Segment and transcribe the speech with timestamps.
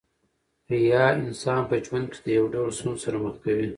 [0.71, 3.67] ریاء انسان په ژوند کښي د يو ډول ستونزو سره مخ کوي.